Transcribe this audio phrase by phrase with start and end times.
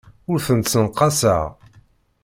[0.31, 1.43] Ur tent-ssenqaseɣ.